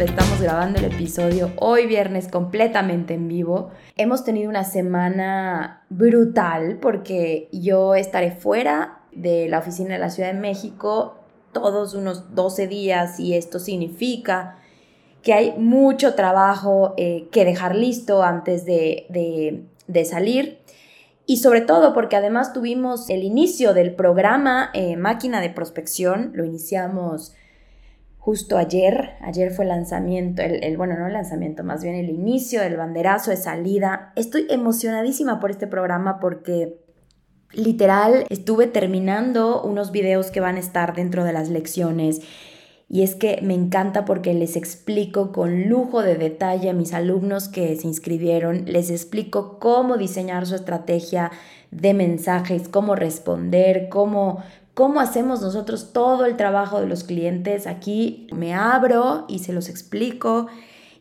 [0.00, 3.70] Estamos grabando el episodio hoy viernes completamente en vivo.
[3.96, 10.32] Hemos tenido una semana brutal porque yo estaré fuera de la oficina de la Ciudad
[10.32, 11.18] de México
[11.52, 14.56] todos unos 12 días y esto significa
[15.22, 19.66] que hay mucho trabajo eh, que dejar listo antes de,
[20.06, 20.60] salir
[21.26, 26.46] y sobre todo porque además tuvimos el inicio del programa eh, Máquina de Prospección, lo
[26.46, 27.34] iniciamos
[28.20, 32.08] justo ayer, ayer fue el lanzamiento, el, el, bueno, no el lanzamiento, más bien el
[32.08, 34.12] inicio del banderazo de salida.
[34.14, 36.78] Estoy emocionadísima por este programa porque
[37.52, 42.20] Literal, estuve terminando unos videos que van a estar dentro de las lecciones
[42.88, 47.48] y es que me encanta porque les explico con lujo de detalle a mis alumnos
[47.48, 51.32] que se inscribieron, les explico cómo diseñar su estrategia
[51.72, 54.42] de mensajes, cómo responder, cómo,
[54.80, 57.66] cómo hacemos nosotros todo el trabajo de los clientes.
[57.66, 60.46] Aquí me abro y se los explico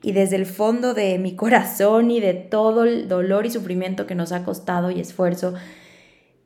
[0.02, 4.16] y desde el fondo de mi corazón y de todo el dolor y sufrimiento que
[4.16, 5.54] nos ha costado y esfuerzo,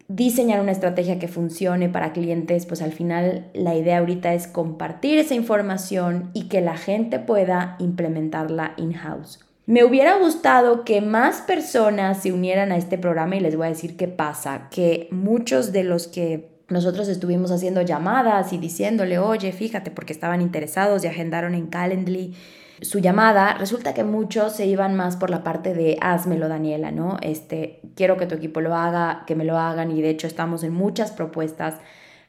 [0.07, 5.17] diseñar una estrategia que funcione para clientes, pues al final la idea ahorita es compartir
[5.17, 9.39] esa información y que la gente pueda implementarla in-house.
[9.65, 13.69] Me hubiera gustado que más personas se unieran a este programa y les voy a
[13.69, 19.51] decir qué pasa, que muchos de los que nosotros estuvimos haciendo llamadas y diciéndole, oye,
[19.51, 22.35] fíjate, porque estaban interesados y agendaron en Calendly
[22.81, 27.17] su llamada, resulta que muchos se iban más por la parte de házmelo Daniela, ¿no?
[27.21, 30.63] Este, quiero que tu equipo lo haga, que me lo hagan y de hecho estamos
[30.63, 31.75] en muchas propuestas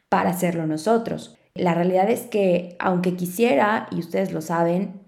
[0.08, 1.36] para hacerlo nosotros.
[1.54, 5.00] La realidad es que aunque quisiera, y ustedes lo saben,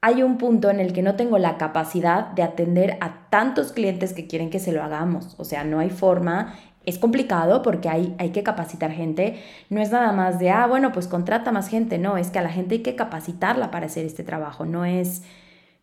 [0.00, 4.12] hay un punto en el que no tengo la capacidad de atender a tantos clientes
[4.12, 5.34] que quieren que se lo hagamos.
[5.38, 6.54] O sea, no hay forma
[6.86, 9.40] es complicado porque hay, hay que capacitar gente.
[9.70, 11.98] No es nada más de, ah, bueno, pues contrata más gente.
[11.98, 14.64] No, es que a la gente hay que capacitarla para hacer este trabajo.
[14.66, 15.22] No es,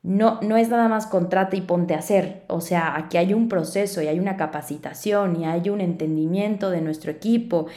[0.03, 2.43] no, no es nada más contrata y ponte a hacer.
[2.47, 6.81] O sea, aquí hay un proceso y hay una capacitación y hay un entendimiento de
[6.81, 7.67] nuestro equipo.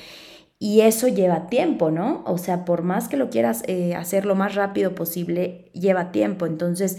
[0.58, 2.22] Y eso lleva tiempo, ¿no?
[2.26, 6.46] O sea, por más que lo quieras eh, hacer lo más rápido posible, lleva tiempo.
[6.46, 6.98] Entonces,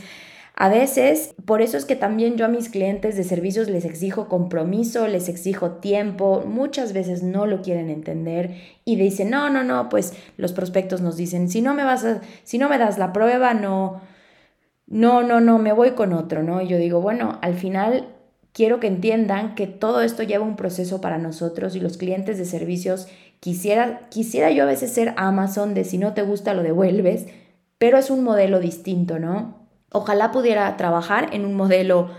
[0.57, 4.29] a veces, por eso es que también yo a mis clientes de servicios les exijo
[4.29, 8.55] compromiso, les exijo tiempo, muchas veces no lo quieren entender
[8.85, 12.21] y dicen, no, no, no, pues los prospectos nos dicen, si no me vas a,
[12.45, 13.99] si no me das la prueba, no,
[14.88, 16.61] no, no, no, me voy con otro, ¿no?
[16.61, 18.07] Y yo digo, bueno, al final
[18.53, 22.45] quiero que entiendan que todo esto lleva un proceso para nosotros y los clientes de
[22.45, 23.09] servicios
[23.41, 27.25] quisiera, quisiera yo a veces ser Amazon de si no te gusta lo devuelves,
[27.77, 29.64] pero es un modelo distinto, ¿no?
[29.91, 32.09] Ojalá pudiera trabajar en un modelo,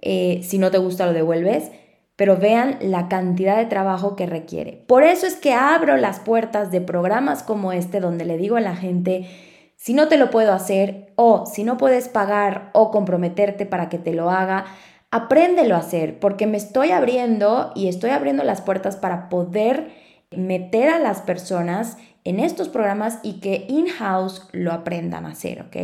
[0.00, 1.70] eh, si no te gusta lo devuelves,
[2.16, 4.84] pero vean la cantidad de trabajo que requiere.
[4.86, 8.60] Por eso es que abro las puertas de programas como este donde le digo a
[8.60, 9.28] la gente,
[9.76, 13.98] si no te lo puedo hacer o si no puedes pagar o comprometerte para que
[13.98, 14.66] te lo haga,
[15.10, 19.90] apréndelo a hacer porque me estoy abriendo y estoy abriendo las puertas para poder
[20.30, 25.76] meter a las personas en estos programas y que in-house lo aprendan a hacer, ¿ok?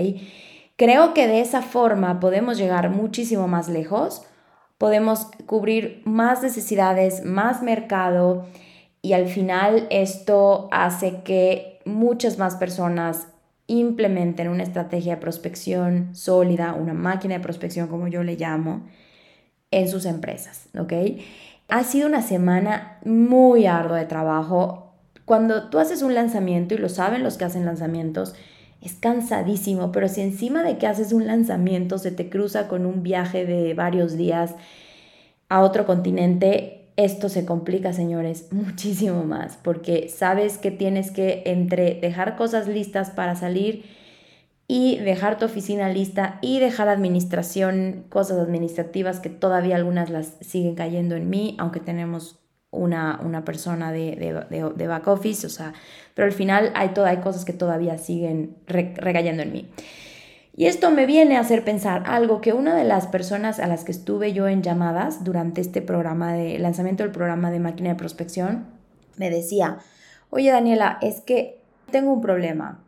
[0.78, 4.22] Creo que de esa forma podemos llegar muchísimo más lejos,
[4.78, 8.46] podemos cubrir más necesidades, más mercado
[9.02, 13.26] y al final esto hace que muchas más personas
[13.66, 18.86] implementen una estrategia de prospección sólida, una máquina de prospección como yo le llamo,
[19.72, 20.92] en sus empresas, ¿ok?
[21.68, 24.92] Ha sido una semana muy ardua de trabajo.
[25.24, 28.36] Cuando tú haces un lanzamiento, y lo saben los que hacen lanzamientos,
[28.80, 33.02] es cansadísimo, pero si encima de que haces un lanzamiento se te cruza con un
[33.02, 34.54] viaje de varios días
[35.48, 41.94] a otro continente, esto se complica, señores, muchísimo más, porque sabes que tienes que entre
[41.94, 43.84] dejar cosas listas para salir
[44.69, 50.74] y dejar tu oficina lista y dejar administración, cosas administrativas que todavía algunas las siguen
[50.74, 52.38] cayendo en mí, aunque tenemos
[52.70, 54.17] una, una persona de,
[54.50, 55.73] de, de, back office, o sea,
[56.15, 59.69] pero al final hay, todo, hay cosas que todavía siguen regallando en mí.
[60.55, 63.85] Y esto me viene a hacer pensar algo que una de las personas a las
[63.85, 67.94] que estuve yo en llamadas durante este programa de lanzamiento del programa de máquina de
[67.94, 68.67] prospección
[69.17, 69.79] me decía,
[70.31, 71.61] oye Daniela, es que
[71.91, 72.81] tengo un problema.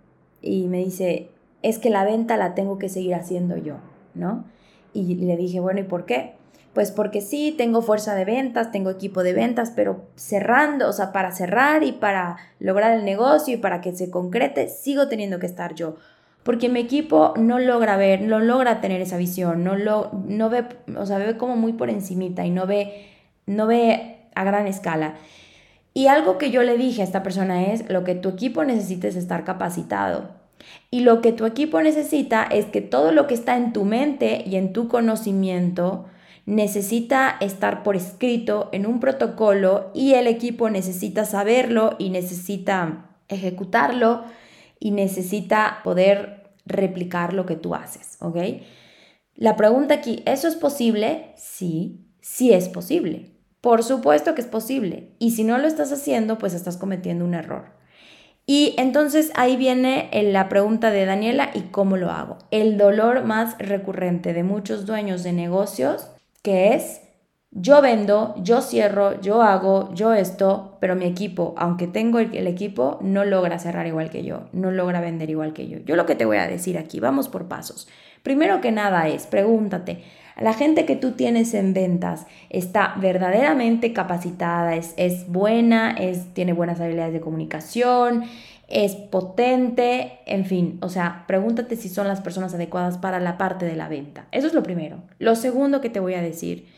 [0.43, 1.31] Y me dice,
[1.63, 3.77] es que la venta la tengo que seguir haciendo yo,
[4.15, 4.45] ¿no?
[4.93, 6.35] Y le dije, bueno, ¿y por qué?
[6.73, 11.11] Pues porque sí, tengo fuerza de ventas, tengo equipo de ventas, pero cerrando, o sea,
[11.11, 15.47] para cerrar y para lograr el negocio y para que se concrete, sigo teniendo que
[15.47, 15.97] estar yo.
[16.45, 20.65] Porque mi equipo no logra ver, no logra tener esa visión, no, lo, no ve,
[20.97, 23.07] o sea, ve como muy por encimita y no ve,
[23.47, 25.17] no ve a gran escala.
[25.93, 29.09] Y algo que yo le dije a esta persona es, lo que tu equipo necesita
[29.09, 30.31] es estar capacitado.
[30.91, 34.45] Y lo que tu equipo necesita es que todo lo que está en tu mente
[34.47, 36.07] y en tu conocimiento
[36.51, 44.25] necesita estar por escrito en un protocolo y el equipo necesita saberlo y necesita ejecutarlo
[44.81, 48.37] y necesita poder replicar lo que tú haces, ¿ok?
[49.37, 51.33] La pregunta aquí, ¿eso es posible?
[51.37, 53.31] Sí, sí es posible.
[53.61, 55.15] Por supuesto que es posible.
[55.21, 57.77] Y si no lo estás haciendo, pues estás cometiendo un error.
[58.45, 62.39] Y entonces ahí viene la pregunta de Daniela, ¿y cómo lo hago?
[62.51, 66.11] El dolor más recurrente de muchos dueños de negocios,
[66.43, 67.03] que es,
[67.53, 72.99] yo vendo, yo cierro, yo hago, yo esto, pero mi equipo, aunque tengo el, equipo,
[73.03, 75.79] no logra cerrar igual que yo, no logra vender igual que yo.
[75.79, 77.89] Yo lo que te voy a decir aquí, vamos por pasos.
[78.23, 80.05] Primero que nada es, pregúntate,
[80.39, 86.53] la gente que tú tienes en ventas está verdaderamente capacitada, es, es buena, es, tiene
[86.53, 88.25] buenas habilidades de comunicación,
[88.71, 93.67] es potente, en fin, o sea, pregúntate si son las personas adecuadas para la parte
[93.67, 94.27] de la venta.
[94.31, 95.03] Eso es lo primero.
[95.19, 96.69] Lo segundo que te voy a decir,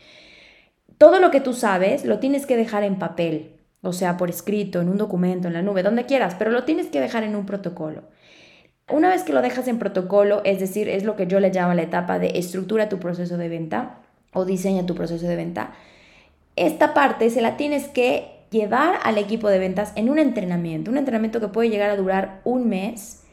[0.97, 4.81] todo lo que tú sabes lo tienes que dejar en papel, o sea, por escrito,
[4.81, 7.45] en un documento, en la nube, donde quieras, pero lo tienes que dejar en un
[7.45, 8.03] protocolo.
[8.89, 11.73] Una vez que lo dejas en protocolo, es decir, es lo que yo le llamo
[11.73, 13.99] la etapa de estructura tu proceso de venta
[14.33, 15.73] o diseña tu proceso de venta,
[16.55, 20.97] esta parte se la tienes que llevar al equipo de ventas en un entrenamiento, un
[20.97, 23.23] entrenamiento que puede llegar a durar un mes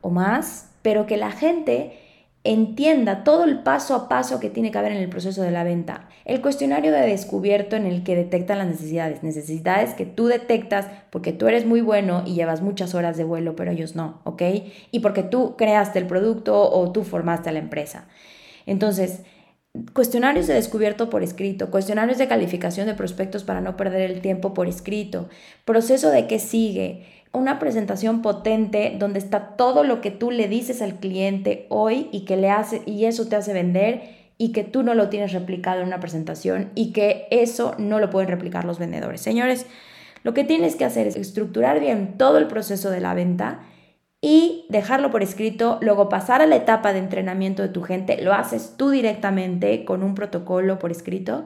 [0.00, 1.98] o más, pero que la gente
[2.42, 5.62] entienda todo el paso a paso que tiene que haber en el proceso de la
[5.62, 6.08] venta.
[6.24, 11.32] El cuestionario de descubierto en el que detectan las necesidades, necesidades que tú detectas porque
[11.32, 14.42] tú eres muy bueno y llevas muchas horas de vuelo, pero ellos no, ¿ok?
[14.90, 18.06] Y porque tú creaste el producto o tú formaste a la empresa.
[18.64, 19.20] Entonces,
[19.92, 24.52] cuestionarios de descubierto por escrito, cuestionarios de calificación de prospectos para no perder el tiempo
[24.52, 25.28] por escrito,
[25.64, 30.82] proceso de qué sigue, una presentación potente donde está todo lo que tú le dices
[30.82, 34.82] al cliente hoy y que le hace y eso te hace vender y que tú
[34.82, 38.80] no lo tienes replicado en una presentación y que eso no lo pueden replicar los
[38.80, 39.20] vendedores.
[39.20, 39.66] Señores,
[40.24, 43.60] lo que tienes que hacer es estructurar bien todo el proceso de la venta
[44.22, 48.34] y dejarlo por escrito, luego pasar a la etapa de entrenamiento de tu gente, lo
[48.34, 51.44] haces tú directamente con un protocolo por escrito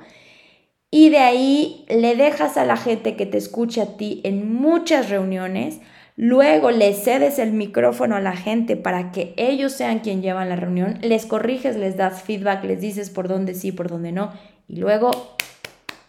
[0.91, 5.09] y de ahí le dejas a la gente que te escuche a ti en muchas
[5.09, 5.81] reuniones,
[6.17, 10.57] luego le cedes el micrófono a la gente para que ellos sean quien llevan la
[10.57, 14.33] reunión, les corriges, les das feedback, les dices por dónde sí, por dónde no,
[14.69, 15.11] y luego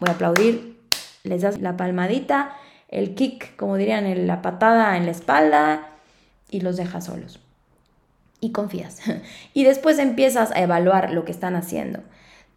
[0.00, 0.76] voy a aplaudir,
[1.22, 2.56] les das la palmadita,
[2.88, 5.95] el kick, como dirían, la patada en la espalda
[6.50, 7.40] y los dejas solos.
[8.40, 9.00] Y confías.
[9.54, 12.00] Y después empiezas a evaluar lo que están haciendo.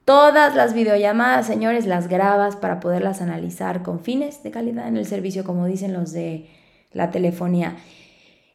[0.05, 5.05] Todas las videollamadas, señores, las grabas para poderlas analizar con fines de calidad en el
[5.05, 6.49] servicio, como dicen los de
[6.91, 7.77] la telefonía.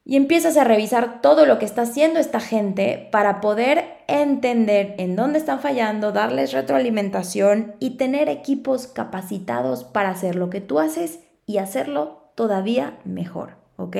[0.04, 5.16] Y empiezas a revisar todo lo que está haciendo esta gente para poder entender en
[5.16, 11.20] dónde están fallando, darles retroalimentación y tener equipos capacitados para hacer lo que tú haces
[11.46, 13.96] y hacerlo todavía mejor, ¿ok?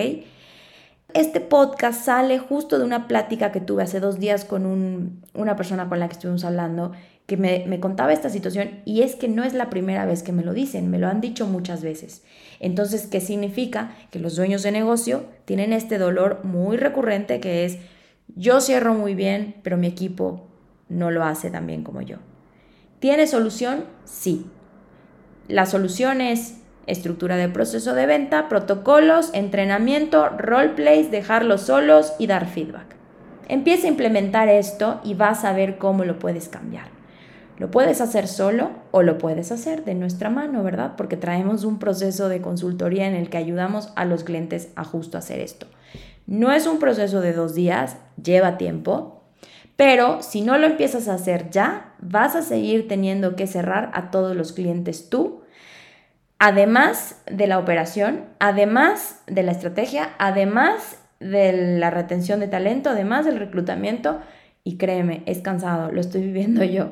[1.15, 5.89] Este podcast sale justo de una plática que tuve hace dos días con una persona
[5.89, 6.91] con la que estuvimos hablando
[7.27, 10.43] que me, contaba esta situación y es que no es la primera vez que me
[10.43, 12.25] lo dicen, me lo han dicho muchas veces.
[12.59, 13.95] Entonces, ¿qué significa?
[14.11, 17.79] Que los dueños de negocio tienen este dolor muy recurrente que es,
[18.35, 20.49] yo cierro muy bien, pero mi equipo
[20.89, 22.17] no lo hace tan bien como yo.
[22.99, 23.85] ¿Tiene solución?
[24.05, 24.47] Sí.
[25.47, 32.47] La solución es estructura de proceso de venta, protocolos, entrenamiento, roleplays, dejarlos solos y dar
[32.47, 32.97] feedback.
[33.49, 36.95] Empieza a implementar esto y vas a ver cómo lo puedes cambiar.
[37.59, 40.95] Lo puedes hacer solo o lo puedes hacer de nuestra mano, ¿verdad?
[40.97, 45.19] Porque traemos un proceso de consultoría en el que ayudamos a los clientes a justo
[45.19, 45.67] hacer esto.
[46.27, 49.23] No es un proceso de dos días, lleva tiempo,
[49.77, 54.11] pero si no lo empiezas a hacer ya, vas a seguir teniendo que cerrar a
[54.11, 55.43] todos los clientes tú,
[56.45, 63.25] además de la operación, además de la estrategia, además de la retención de talento, además
[63.25, 64.21] del reclutamiento.
[64.63, 66.91] Y créeme, es cansado, lo estoy viviendo yo.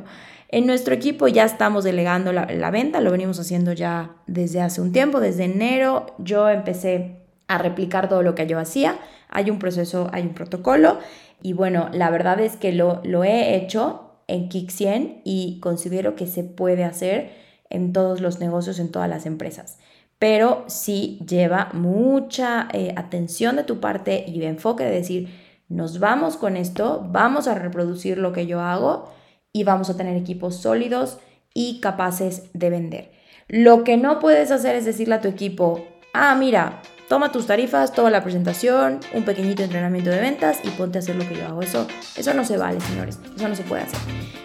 [0.48, 4.90] En nuestro equipo ya estamos delegando la, venta, lo venimos haciendo ya desde hace un
[4.90, 7.16] tiempo, desde enero yo empecé
[7.46, 8.96] a replicar todo lo que yo hacía,
[9.28, 10.98] hay un proceso, hay un protocolo
[11.42, 16.16] y bueno, la verdad es que lo, lo he hecho en Kick 100 y considero
[16.16, 17.42] que se puede hacer
[17.72, 19.78] en todos los negocios, en todas las empresas.
[20.18, 25.28] Pero sí lleva mucha eh, atención de tu parte y de enfoque de decir,
[25.68, 29.10] nos vamos con esto, vamos a reproducir lo que yo hago
[29.52, 31.18] y vamos a tener equipos sólidos
[31.54, 33.12] y capaces de vender.
[33.48, 37.92] Lo que no puedes hacer es decirle a tu equipo, ah, mira, toma tus tarifas,
[37.92, 41.46] toma la presentación, un pequeñito entrenamiento de ventas y ponte a hacer lo que yo
[41.46, 41.62] hago.
[41.62, 41.86] Eso,
[42.16, 43.18] eso no se vale, señores.
[43.36, 43.98] Eso no se puede hacer.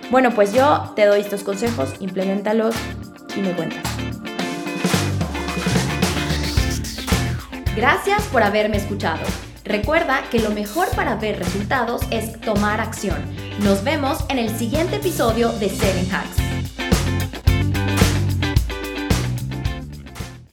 [0.09, 2.75] Bueno, pues yo te doy estos consejos, implementalos
[3.37, 3.83] y me cuentas.
[7.75, 9.23] Gracias por haberme escuchado.
[9.63, 13.17] Recuerda que lo mejor para ver resultados es tomar acción.
[13.59, 16.46] Nos vemos en el siguiente episodio de Selling Hacks.